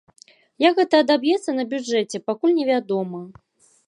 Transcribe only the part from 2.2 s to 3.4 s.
пакуль невядома.